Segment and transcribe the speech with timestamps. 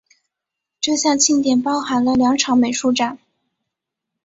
[0.79, 3.19] 这项庆典包含了两场美术展。